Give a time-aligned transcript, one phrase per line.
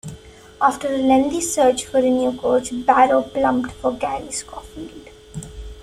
[0.59, 5.09] After a lengthy search for a new coach, Barrow plumped for Garry Schofield.